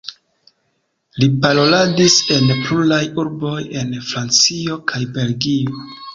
[1.23, 5.87] Li paroladis en pluraj urboj en Francio kaj Belgio.